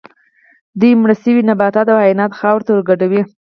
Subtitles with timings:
[0.79, 3.21] دوی مړه شوي نباتات او حیوانات خاورې ته ورګډوي